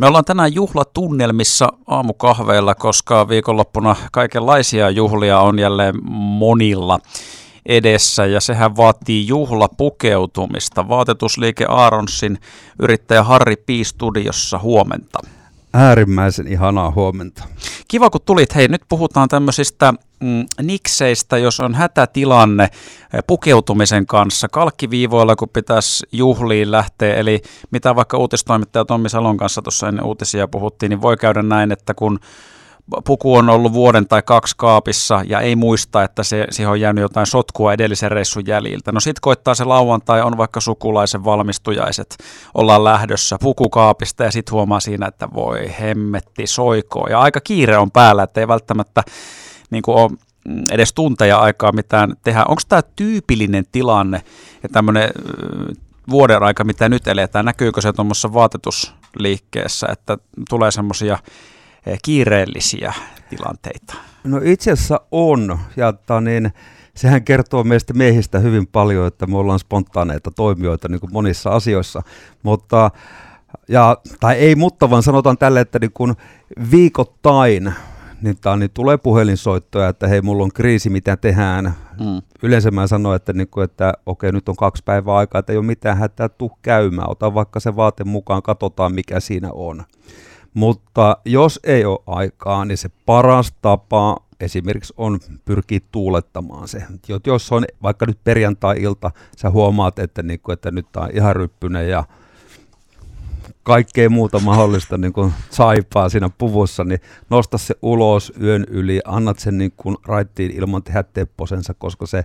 [0.00, 6.98] Me ollaan tänään juhlatunnelmissa aamukahveilla, koska viikonloppuna kaikenlaisia juhlia on jälleen monilla
[7.66, 10.88] edessä ja sehän vaatii juhlapukeutumista.
[10.88, 12.38] Vaatetusliike Aaronsin
[12.78, 13.68] yrittäjä Harri P.
[13.82, 15.18] Studiossa huomenta.
[15.72, 17.44] Äärimmäisen ihanaa huomenta.
[17.88, 18.54] Kiva kun tulit.
[18.54, 22.70] Hei, nyt puhutaan tämmöisistä mm, nikseistä, jos on hätätilanne eh,
[23.26, 27.14] pukeutumisen kanssa kalkkiviivoilla, kun pitäisi juhliin lähteä.
[27.14, 31.72] Eli mitä vaikka uutistoimittaja Tommi Salon kanssa tuossa ennen uutisia puhuttiin, niin voi käydä näin,
[31.72, 32.18] että kun
[33.04, 37.02] puku on ollut vuoden tai kaksi kaapissa ja ei muista, että se, siihen on jäänyt
[37.02, 38.92] jotain sotkua edellisen reissun jäljiltä.
[38.92, 42.16] No sitten koittaa se lauantai, on vaikka sukulaisen valmistujaiset,
[42.54, 47.06] ollaan lähdössä pukukaapista ja sitten huomaa siinä, että voi hemmetti soikoo.
[47.10, 49.02] Ja aika kiire on päällä, että ei välttämättä
[49.70, 50.10] niin kuin ole
[50.70, 52.44] edes tunteja aikaa mitään tehdä.
[52.48, 54.22] Onko tämä tyypillinen tilanne
[54.62, 55.10] ja tämmöinen
[56.10, 61.18] vuoden aika, mitä nyt eletään, näkyykö se tuommoisessa vaatetusliikkeessä, että tulee semmoisia
[61.86, 62.94] Eh, kiireellisiä
[63.30, 63.94] tilanteita?
[64.24, 66.52] No itse asiassa on, ja niin,
[66.94, 72.02] sehän kertoo meistä miehistä hyvin paljon, että me ollaan spontaaneita toimijoita niin kuin monissa asioissa,
[72.42, 72.90] mutta
[73.68, 76.16] ja, tai ei mutta, vaan sanotaan tälle, että niin kun
[76.70, 77.74] viikoittain
[78.22, 81.64] niin, tää, niin tulee puhelinsoittoja, että hei, mulla on kriisi, mitä tehdään.
[82.00, 82.22] Mm.
[82.42, 85.58] Yleensä mä sanon, että, niin kun, että okei, nyt on kaksi päivää aikaa, että ei
[85.58, 87.10] ole mitään hätää, tuu käymään.
[87.10, 89.84] Ota vaikka se vaate mukaan, katsotaan mikä siinä on.
[90.54, 96.82] Mutta jos ei ole aikaa, niin se paras tapa esimerkiksi on pyrkiä tuulettamaan se.
[97.26, 101.36] Jos on vaikka nyt perjantai-ilta, sä huomaat, että, niin kuin, että nyt tämä on ihan
[101.36, 102.04] ryppyinen ja
[103.70, 109.38] kaikkea muuta mahdollista niin kuin saipaa siinä puvussa, niin nosta se ulos yön yli, annat
[109.38, 112.24] sen niin kuin raittiin ilman tehdä tepposensa, koska se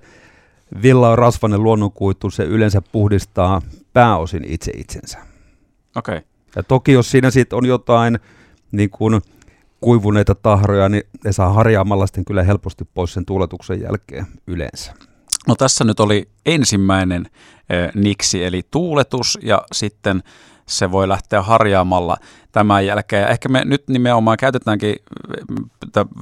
[0.82, 3.62] villa on rasvainen luonnonkuitu, se yleensä puhdistaa
[3.94, 5.18] pääosin itse itsensä.
[5.96, 6.18] Okei.
[6.18, 6.30] Okay.
[6.56, 8.20] Ja toki jos siinä sitten on jotain
[8.72, 9.22] niin kuin
[9.82, 14.94] kuivuneita tahroja, niin ne saa harjaamalla sitten kyllä helposti pois sen tuuletuksen jälkeen yleensä.
[15.48, 17.26] No tässä nyt oli ensimmäinen
[17.70, 20.24] eh, niksi, eli tuuletus ja sitten
[20.68, 22.18] se voi lähteä harjaamalla
[22.52, 23.22] tämän jälkeen.
[23.22, 24.96] Ja ehkä me nyt nimenomaan käytetäänkin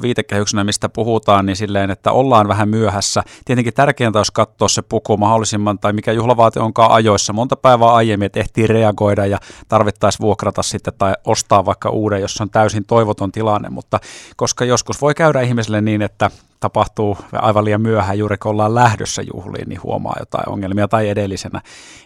[0.02, 3.24] viitekehyksenä, mistä puhutaan, niin silleen, että ollaan vähän myöhässä.
[3.46, 7.34] Tietenkin tärkeintä olisi katsoa se puku mahdollisimman, tai mikä juhlavaate onkaan ajoissa.
[7.34, 9.38] Monta päivää aiemmin, että ehtii reagoida ja
[9.68, 13.70] tarvittaisi vuokrata sitten tai ostaa vaikka uuden, jos on täysin toivoton tilanne.
[13.70, 14.00] Mutta
[14.36, 16.32] koska joskus voi käydä ihmiselle niin, että
[16.64, 21.62] tapahtuu aivan liian myöhään juuri kun ollaan lähdössä juhliin, niin huomaa jotain ongelmia tai edellisenä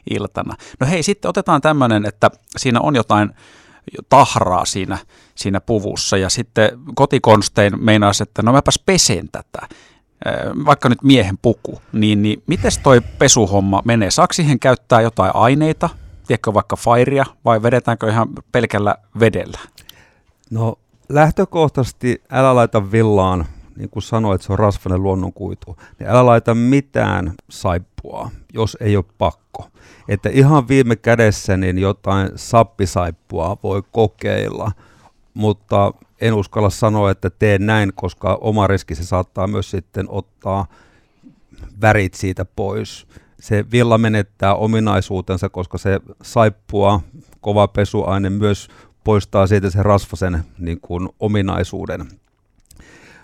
[0.10, 0.56] iltana.
[0.80, 3.32] No hei, sitten otetaan tämmöinen, että siinä on jotain
[4.10, 4.98] tahraa siinä,
[5.36, 9.68] siinä puvussa ja sitten kotikonstein meinaisi, että no mäpäs pesen tätä
[10.66, 14.12] vaikka nyt miehen puku, niin, niin miten toi pesuhomma menee?
[14.12, 15.90] Saako siihen käyttää jotain aineita,
[16.28, 19.60] tiedätkö vaikka fairia, vai vedetäänkö ihan pelkällä vedellä?
[20.50, 20.76] No
[21.10, 23.46] lähtökohtaisesti älä laita villaan
[23.78, 29.06] niin kuin sanoit, se on rasvainen luonnonkuitu, niin älä laita mitään saippua, jos ei ole
[29.18, 29.70] pakko.
[30.08, 34.72] Että ihan viime kädessä niin jotain sappisaippua voi kokeilla,
[35.34, 40.68] mutta en uskalla sanoa, että teen näin, koska oma riski se saattaa myös sitten ottaa
[41.82, 43.08] värit siitä pois.
[43.40, 47.02] Se villa menettää ominaisuutensa, koska se saippua,
[47.42, 48.68] kova pesuaine myös
[49.04, 52.08] poistaa siitä sen rasvasen niin kuin, ominaisuuden.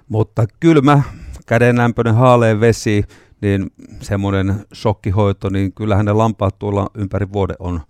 [0.09, 1.01] Mutta kylmä,
[1.45, 3.03] kädenlämpöinen haaleen vesi,
[3.41, 3.71] niin
[4.01, 7.81] semmoinen shokkihoito, niin kyllähän ne lampaat tuolla ympäri vuoden on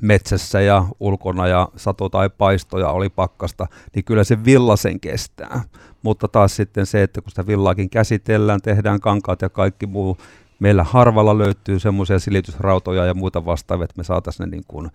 [0.00, 5.62] metsässä ja ulkona ja sato tai paistoja oli pakkasta, niin kyllä se villa sen kestää.
[6.02, 10.18] Mutta taas sitten se, että kun sitä villaakin käsitellään, tehdään kankaat ja kaikki muu,
[10.58, 14.90] meillä harvalla löytyy semmoisia silitysrautoja ja muuta vastaavia, että me saataisiin ne niin kuin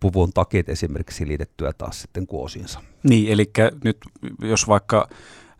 [0.00, 2.80] puvun takit esimerkiksi silitettyä taas sitten kuosiinsa.
[3.02, 3.50] Niin, eli
[3.84, 3.98] nyt
[4.42, 5.08] jos vaikka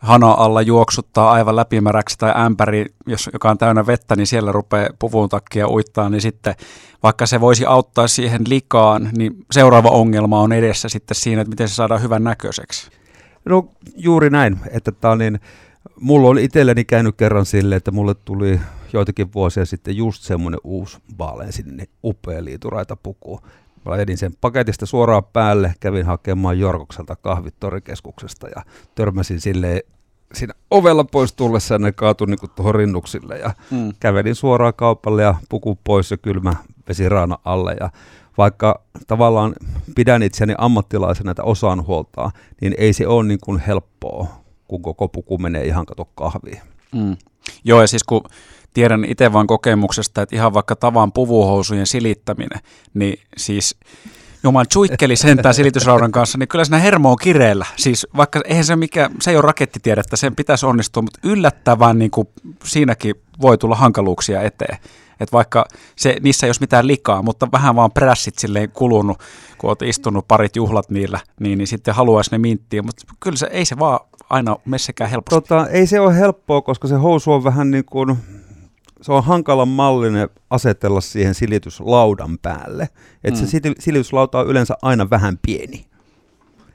[0.02, 4.88] hana alla juoksuttaa aivan läpimäräksi tai ämpäri, jos, joka on täynnä vettä, niin siellä rupeaa
[4.98, 6.54] puvun takia uittaa, niin sitten
[7.02, 11.68] vaikka se voisi auttaa siihen likaan, niin seuraava ongelma on edessä sitten siinä, että miten
[11.68, 12.90] se saadaan hyvän näköiseksi.
[13.44, 15.40] No juuri näin, että tämä on niin,
[16.00, 18.60] mulla on itselleni käynyt kerran sille, että mulle tuli
[18.92, 22.96] joitakin vuosia sitten just semmoinen uusi vaaleansininen upea liituraita.
[23.84, 28.62] Mä edin sen paketista suoraan päälle, kävin hakemaan Jorkokselta kahvittorikeskuksesta ja
[28.94, 29.82] törmäsin sille
[30.34, 33.92] siinä ovella pois tullessa ne kaatui niin tuohon rinnuksille ja mm.
[34.00, 36.54] kävelin suoraan kaupalle ja puku pois ja kylmä
[36.88, 37.90] vesi raana alle ja
[38.38, 39.52] vaikka tavallaan
[39.94, 42.30] pidän itseäni ammattilaisena, että osaan huoltaa,
[42.60, 44.26] niin ei se ole niin kuin helppoa,
[44.68, 46.60] kun koko puku menee ihan kato kahviin.
[46.94, 47.16] Mm.
[47.64, 48.22] Joo, ja siis kun
[48.72, 52.60] tiedän itse vain kokemuksesta, että ihan vaikka tavan puvuhousujen silittäminen,
[52.94, 53.76] niin siis
[54.44, 57.66] Juman chuikkeli sentään silitysraudan kanssa, niin kyllä siinä hermo on kireellä.
[57.76, 62.10] Siis vaikka eihän se mikä, se ei ole rakettitiedettä, sen pitäisi onnistua, mutta yllättävän niin
[62.10, 62.28] kuin
[62.64, 64.78] siinäkin voi tulla hankaluuksia eteen.
[65.20, 65.64] Että vaikka
[65.96, 69.18] se, niissä ei olisi mitään likaa, mutta vähän vaan prässit silleen kulunut,
[69.58, 72.82] kun olet istunut parit juhlat niillä, niin, niin sitten haluaisi ne minttiä.
[72.82, 75.30] Mutta kyllä se, ei se vaan aina messekään helposti.
[75.30, 78.16] Tota, ei se ole helppoa, koska se housu on vähän niin kuin,
[79.02, 82.88] se on hankalan mallinen asetella siihen silityslaudan päälle.
[83.24, 83.46] Että mm.
[83.46, 85.86] se silityslauta on yleensä aina vähän pieni.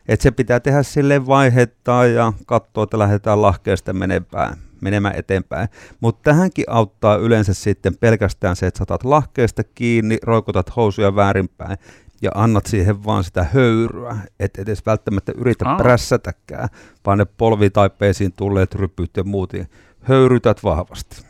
[0.08, 5.70] Et se pitää tehdä sille vaihettaa ja katsoa, että lähdetään lahkeesta menemään, menemään eteenpäin.
[6.00, 11.78] Mutta tähänkin auttaa yleensä sitten pelkästään se, että saatat lahkeesta kiinni, roikotat housuja väärinpäin
[12.22, 15.78] ja annat siihen vaan sitä höyryä, et edes välttämättä yritä oh.
[15.78, 16.70] prässätäkään,
[17.06, 19.68] vaan ne polvitaipeisiin tulleet rypyt ja muut, niin
[20.02, 21.27] höyrytät vahvasti.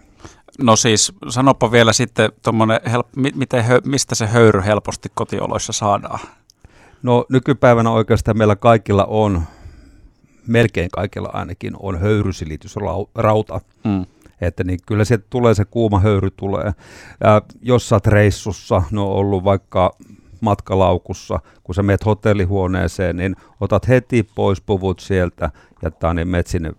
[0.62, 2.32] No siis, sanopa vielä sitten,
[2.86, 6.20] help- miten, mistä se höyry helposti kotioloissa saadaan?
[7.04, 9.42] No nykypäivänä oikeastaan meillä kaikilla on,
[10.48, 13.62] melkein kaikilla ainakin, on höyrysilitysrauta.
[13.84, 14.06] Mm.
[14.42, 16.74] Että niin kyllä sieltä tulee se kuuma höyry tulee.
[17.24, 19.96] Ja jos sä oot reissussa, no on ollut vaikka
[20.42, 25.52] matkalaukussa, kun sä meet hotellihuoneeseen, niin otat heti pois puvut sieltä
[25.82, 26.74] ja niin menet sinne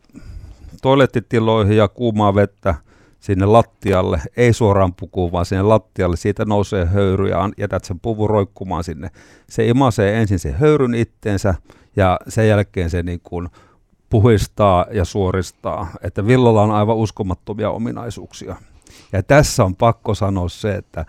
[0.83, 2.75] toilettitiloihin ja kuumaa vettä
[3.21, 8.31] sinne lattialle, ei suoraan pukuun, vaan sinne lattialle, siitä nousee höyry ja jätät sen puvun
[8.31, 9.11] roikkumaan sinne.
[9.49, 11.55] Se imasee ensin se höyryn itteensä
[11.97, 13.49] ja sen jälkeen se niin kuin
[14.11, 18.57] puhistaa ja suoristaa, että villalla on aivan uskomattomia ominaisuuksia.
[19.13, 21.07] Ja tässä on pakko sanoa se, että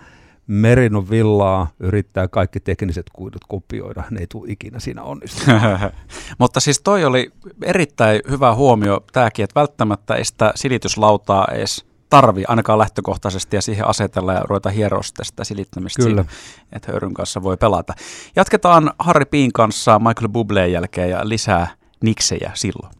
[0.48, 5.92] Merinon villaa yrittää kaikki tekniset kuidut kopioida, ne ei tule ikinä siinä onnistumaan.
[6.40, 7.32] Mutta siis toi oli
[7.64, 13.88] erittäin hyvä huomio tämäkin, että välttämättä ei sitä silityslautaa edes tarvi ainakaan lähtökohtaisesti ja siihen
[13.88, 16.24] asetella ja ruveta hieroa sitä silittämistä, Kyllä.
[16.24, 16.36] Siinä,
[16.72, 17.94] että höyryn kanssa voi pelata.
[18.36, 21.68] Jatketaan Harry Piin kanssa Michael Bubleen jälkeen ja lisää
[22.04, 22.94] niksejä silloin.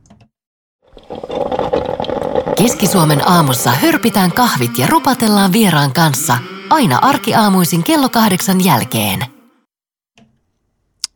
[2.58, 6.38] Keski-Suomen aamussa hörpitään kahvit ja rupatellaan vieraan kanssa–
[6.70, 9.20] Aina arkiaamuisin kello kahdeksan jälkeen.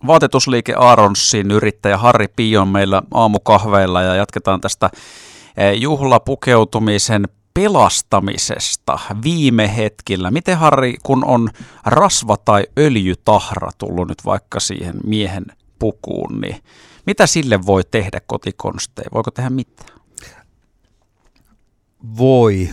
[0.07, 4.90] Vaatetusliike Aaronsin yrittäjä Harri Pion meillä aamukahveilla ja jatketaan tästä
[5.57, 10.31] eh, juhlapukeutumisen pelastamisesta viime hetkillä.
[10.31, 11.50] Miten Harri, kun on
[11.88, 15.45] rasva- tai öljytahra tullut nyt vaikka siihen miehen
[15.79, 16.55] pukuun, niin
[17.05, 19.09] mitä sille voi tehdä kotikonsteja?
[19.13, 20.00] Voiko tehdä mitään?
[22.17, 22.69] Voi.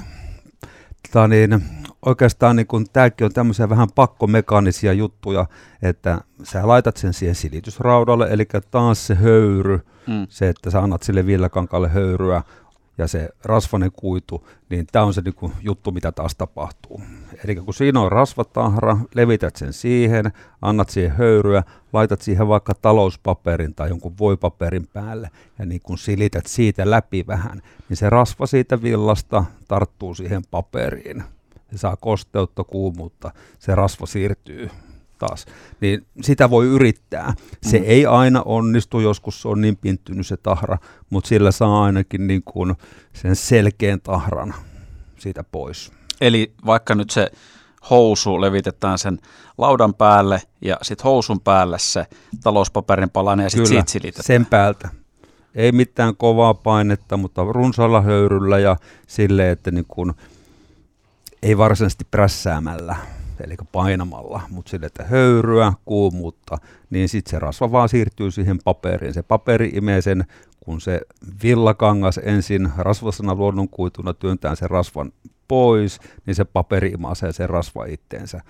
[1.12, 1.64] Tämä niin,
[2.06, 5.46] oikeastaan niin kun, tämäkin on tämmöisiä vähän pakkomekaanisia juttuja,
[5.82, 10.26] että sä laitat sen siihen silitysraudalle, eli taas se höyry, mm.
[10.28, 12.42] se, että sä annat sille villakankalle höyryä,
[13.00, 17.02] ja se rasvanen kuitu, niin tämä on se niin kuin, juttu, mitä taas tapahtuu.
[17.44, 20.32] Eli kun siinä on rasvatahra, levität sen siihen,
[20.62, 21.62] annat siihen höyryä,
[21.92, 27.62] laitat siihen vaikka talouspaperin tai jonkun voipaperin päälle ja niin kun silität siitä läpi vähän,
[27.88, 31.24] niin se rasva siitä villasta tarttuu siihen paperiin
[31.70, 34.70] se saa kosteutta, kuumuutta, se rasva siirtyy
[35.20, 35.46] taas.
[35.80, 37.34] Niin sitä voi yrittää.
[37.62, 37.84] Se mm.
[37.86, 40.78] ei aina onnistu, joskus se on niin pinttynyt se tahra,
[41.10, 42.74] mutta sillä saa ainakin niin kuin
[43.12, 44.54] sen selkeän tahran
[45.18, 45.92] siitä pois.
[46.20, 47.30] Eli vaikka nyt se
[47.90, 49.18] housu levitetään sen
[49.58, 52.06] laudan päälle ja sitten housun päälle se
[52.42, 54.24] talouspaperin palanen ja sitten siitä silitetään.
[54.24, 54.88] sen päältä.
[55.54, 60.14] Ei mitään kovaa painetta, mutta runsaalla höyryllä ja sille, että niin kun
[61.42, 62.96] ei varsinaisesti prässäämällä,
[63.44, 66.58] eli painamalla, mutta sille, että höyryä, kuumuutta,
[66.90, 69.14] niin sitten se rasva vaan siirtyy siihen paperiin.
[69.14, 70.24] Se paperi imee sen,
[70.60, 71.00] kun se
[71.42, 75.12] villakangas ensin rasvasena luonnonkuituna työntää sen rasvan
[75.48, 78.40] pois, niin se paperi imasee sen rasva itteensä.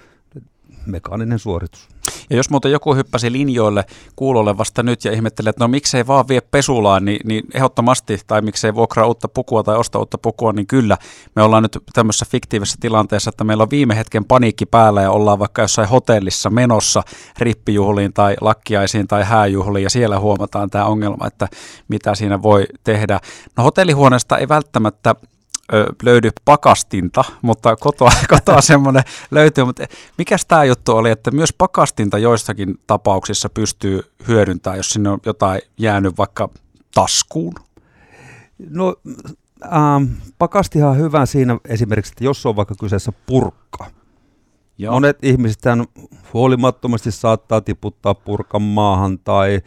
[0.86, 1.88] Mekaaninen suoritus.
[2.30, 3.84] Ja jos muuten joku hyppäsi linjoille
[4.16, 8.42] kuulolle vasta nyt ja ihmettelee, että no miksei vaan vie pesulaan, niin, niin ehdottomasti, tai
[8.42, 10.98] miksei vuokraa uutta pukua tai osta uutta pukua, niin kyllä.
[11.36, 15.38] Me ollaan nyt tämmöisessä fiktiivisessä tilanteessa, että meillä on viime hetken paniikki päällä ja ollaan
[15.38, 17.02] vaikka jossain hotellissa menossa
[17.38, 21.48] rippijuhliin tai lakkiaisiin tai hääjuhliin ja siellä huomataan tämä ongelma, että
[21.88, 23.20] mitä siinä voi tehdä.
[23.56, 25.14] No hotellihuoneesta ei välttämättä
[26.02, 29.64] löydy pakastinta, mutta kotoa, kotoa semmoinen löytyy.
[29.64, 29.86] Mutta
[30.18, 35.60] mikä tämä juttu oli, että myös pakastinta joissakin tapauksissa pystyy hyödyntämään, jos sinne on jotain
[35.78, 36.48] jäänyt vaikka
[36.94, 37.54] taskuun?
[38.70, 38.96] No
[39.64, 40.04] ähm,
[40.38, 43.86] pakastihan on hyvä siinä esimerkiksi, että jos on vaikka kyseessä purkka.
[44.78, 44.92] Joo.
[44.92, 45.62] Monet ihmiset
[46.32, 49.60] huolimattomasti saattaa tiputtaa purkan maahan tai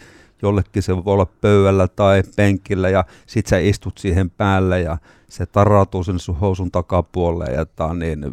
[0.43, 4.97] jollekin se voi olla pöydällä tai penkillä ja sit sä istut siihen päälle ja
[5.29, 8.25] se tarautuu sinne sun housun takapuolelle ja tää, niin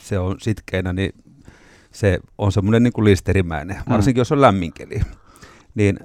[0.00, 1.12] se on sitkeinä, niin
[1.90, 5.00] se on semmoinen niin kuin listerimäinen, varsinkin jos on lämminkeli.
[5.74, 5.98] Niin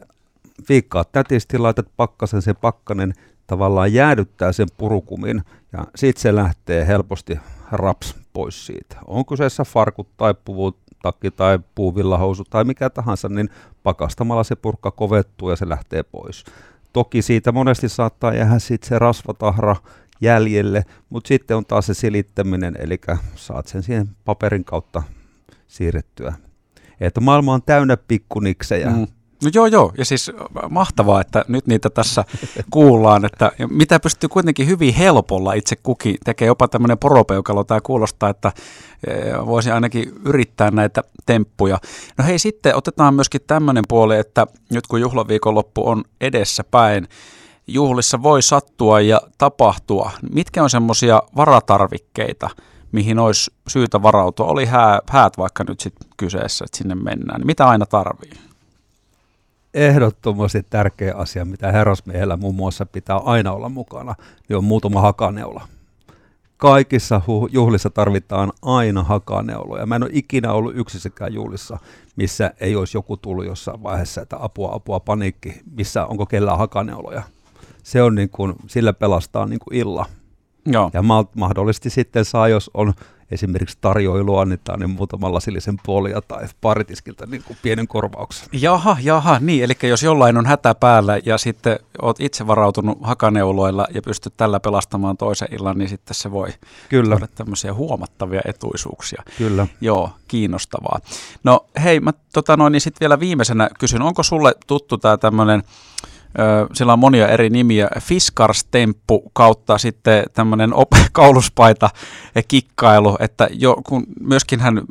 [0.69, 3.13] viikkaat tätisti, laitat pakkasen, se pakkanen
[3.47, 5.41] tavallaan jäädyttää sen purukumin
[5.73, 7.39] ja sitten se lähtee helposti
[7.71, 8.97] raps pois siitä.
[9.07, 10.33] On kyseessä farkut tai
[11.01, 13.49] puvutakki tai puuvillahousu tai mikä tahansa, niin
[13.83, 16.45] pakastamalla se purkka kovettuu ja se lähtee pois.
[16.93, 19.75] Toki siitä monesti saattaa jäädä sitten se rasvatahra
[20.21, 23.01] jäljelle, mutta sitten on taas se silittäminen, eli
[23.35, 25.03] saat sen siihen paperin kautta
[25.67, 26.33] siirrettyä.
[26.99, 28.89] Että maailma on täynnä pikkuniksejä.
[28.89, 29.07] Mm.
[29.43, 29.91] No joo, joo.
[29.97, 30.31] Ja siis
[30.69, 32.25] mahtavaa, että nyt niitä tässä
[32.71, 37.63] kuullaan, että mitä pystyy kuitenkin hyvin helpolla itse kukin tekee jopa tämmöinen poropeukalo.
[37.63, 38.51] Tämä kuulostaa, että
[39.07, 41.79] eh, voisi ainakin yrittää näitä temppuja.
[42.17, 47.07] No hei, sitten otetaan myöskin tämmöinen puoli, että nyt kun juhlaviikonloppu on edessä päin,
[47.67, 50.11] juhlissa voi sattua ja tapahtua.
[50.33, 52.49] Mitkä on semmoisia varatarvikkeita,
[52.91, 54.45] mihin olisi syytä varautua?
[54.45, 57.41] Oli hää, häät vaikka nyt sitten kyseessä, että sinne mennään.
[57.45, 58.50] Mitä aina tarvii?
[59.73, 64.15] Ehdottomasti tärkeä asia, mitä herrasmiehellä muun muassa pitää aina olla mukana,
[64.49, 65.67] niin on muutama hakaneula.
[66.57, 69.85] Kaikissa juhlissa tarvitaan aina hakaneuloja.
[69.85, 71.77] Mä en ole ikinä ollut yksissäkään juhlissa,
[72.15, 77.23] missä ei olisi joku tullut jossain vaiheessa, että apua, apua, paniikki, missä onko kellään hakaneuloja.
[77.83, 80.05] Se on niin kuin, sillä pelastaa niin kuin illa.
[80.65, 80.89] Joo.
[80.93, 81.01] Ja
[81.35, 82.93] mahdollisesti sitten saa, jos on
[83.31, 88.47] esimerkiksi tarjoilua annetaan niin muutamalla lasillisen puolia tai paritiskiltä niin kuin pienen korvauksen.
[88.51, 93.87] Jaha, jaha, niin, eli jos jollain on hätä päällä ja sitten olet itse varautunut hakaneuloilla
[93.93, 96.49] ja pystyt tällä pelastamaan toisen illan, niin sitten se voi
[96.89, 97.15] Kyllä.
[97.15, 99.23] olla tämmöisiä huomattavia etuisuuksia.
[99.37, 99.67] Kyllä.
[99.81, 100.99] Joo, kiinnostavaa.
[101.43, 105.63] No hei, mä tota noin, niin sitten vielä viimeisenä kysyn, onko sulle tuttu tämä tämmöinen
[106.73, 111.89] sillä on monia eri nimiä, Fiskarstemppu kautta sitten tämmöinen op- kauluspaita
[112.47, 114.81] kikkailu, että jo, kun myöskin hän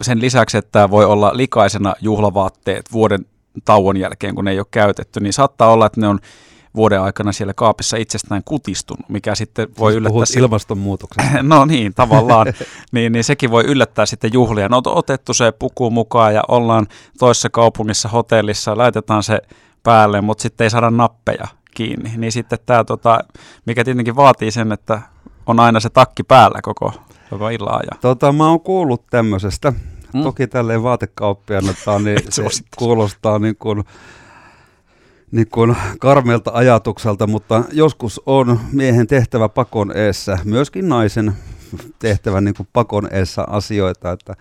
[0.00, 3.26] sen lisäksi, että voi olla likaisena juhlavaatteet vuoden
[3.64, 6.18] tauon jälkeen, kun ne ei ole käytetty, niin saattaa olla, että ne on
[6.76, 10.12] vuoden aikana siellä kaapissa itsestään kutistunut, mikä sitten voi siis yllättää...
[10.12, 11.42] Puhut ilmastonmuutoksesta.
[11.42, 12.46] no niin, tavallaan.
[12.92, 14.68] niin, niin sekin voi yllättää sitten juhlia.
[14.68, 16.86] No on otettu se puku mukaan ja ollaan
[17.18, 19.40] toisessa kaupungissa hotellissa, laitetaan se
[19.82, 22.12] päälle, mutta sitten ei saada nappeja kiinni.
[22.16, 23.20] Niin sitten tämä, tota,
[23.66, 25.02] mikä tietenkin vaatii sen, että
[25.46, 26.92] on aina se takki päällä koko,
[27.30, 28.00] koko illan ajan.
[28.00, 29.72] Tota, mä oon kuullut tämmöisestä.
[30.12, 30.22] Hmm?
[30.22, 31.72] Toki tälleen vaatekauppiana
[32.04, 32.42] niin se
[32.76, 33.84] kuulostaa niin kuin,
[35.30, 41.32] niin kuin karmelta ajatukselta, mutta joskus on miehen tehtävä pakon eessä, myöskin naisen
[41.98, 44.34] tehtävä niin kuin pakon eessä asioita, että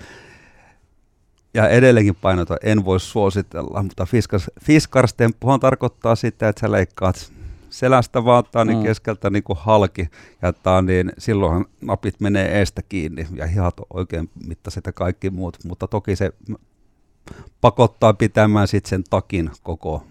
[1.54, 7.32] ja edelleenkin painota, en voi suositella, mutta fiskars, fiskarstemppuhan tarkoittaa sitä, että sä leikkaat
[7.70, 8.84] selästä vaattaa niin mm.
[8.84, 10.10] keskeltä niin kuin halki,
[10.42, 15.30] ja tää, niin silloinhan napit menee eestä kiinni, ja hihat on oikein mittaiset ja kaikki
[15.30, 16.32] muut, mutta toki se
[17.62, 20.04] pakottaa pitämään sitten sen takin koko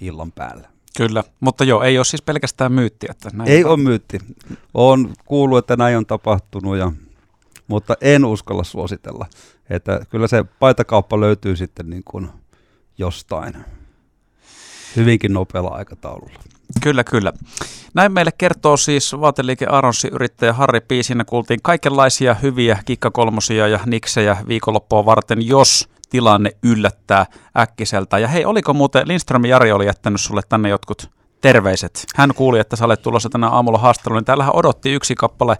[0.00, 0.68] illan päällä.
[0.96, 3.06] Kyllä, mutta joo, ei ole siis pelkästään myytti.
[3.10, 3.70] Että näin ei on.
[3.70, 4.18] ole myytti.
[4.74, 6.92] On kuullut, että näin on tapahtunut, ja,
[7.66, 9.26] mutta en uskalla suositella.
[9.70, 12.28] Että kyllä se paitakauppa löytyy sitten niin kuin
[12.98, 13.64] jostain
[14.96, 16.40] hyvinkin nopealla aikataululla.
[16.82, 17.32] Kyllä, kyllä.
[17.94, 20.90] Näin meille kertoo siis vaateliike Aronsi yrittäjä Harri P.
[21.00, 27.26] Siinä kuultiin kaikenlaisia hyviä kikkakolmosia ja niksejä viikonloppua varten, jos tilanne yllättää
[27.58, 28.18] äkkiseltä.
[28.18, 32.06] Ja hei, oliko muuten, Lindström Jari oli jättänyt sulle tänne jotkut terveiset.
[32.16, 34.18] Hän kuuli, että sä olet tulossa tänä aamulla haastatteluun.
[34.18, 35.56] Niin täällähän odotti yksi kappale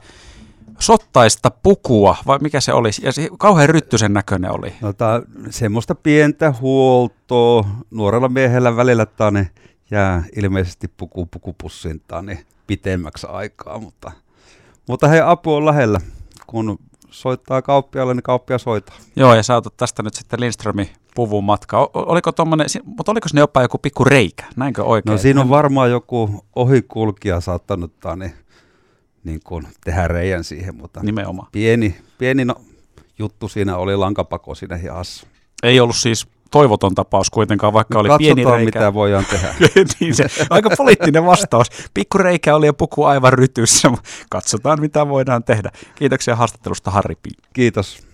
[0.78, 2.90] sottaista pukua, vai mikä se oli?
[3.02, 4.72] Ja se kauhean ryttysen näköinen oli.
[4.80, 7.64] No, tää, semmoista pientä huoltoa.
[7.90, 9.50] Nuorella miehellä välillä taane
[9.90, 14.12] jää ilmeisesti puku pukupussin taane pitemmäksi aikaa, mutta,
[14.88, 16.00] mutta hei, apu on lähellä.
[16.46, 16.78] Kun
[17.10, 18.96] soittaa kauppialle, niin kauppia soittaa.
[19.16, 21.90] Joo, ja sä otat tästä nyt sitten Lindströmin puvun matka.
[21.94, 24.44] Oliko tommonen, mutta oliko ne jopa joku pikku reikä?
[24.56, 25.12] Näinkö oikein?
[25.12, 28.32] No siinä on varmaan joku ohikulkija saattanut niin
[29.26, 31.48] niin kuin tehdä reijän siihen, mutta Nimenomaan.
[31.52, 32.54] pieni, pieni no,
[33.18, 35.26] juttu siinä oli lankapako siinä hihassa.
[35.62, 38.64] Ei ollut siis toivoton tapaus kuitenkaan, vaikka no, oli pieni reikä.
[38.64, 39.54] mitä voidaan tehdä.
[40.00, 41.66] niin se, aika poliittinen vastaus.
[41.94, 43.90] Pikku reikä oli ja puku aivan rytyssä.
[44.30, 45.70] Katsotaan, mitä voidaan tehdä.
[45.94, 47.24] Kiitoksia haastattelusta, Harri P.
[47.52, 48.05] Kiitos.